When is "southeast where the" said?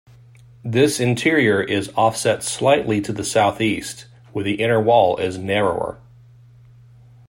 3.23-4.55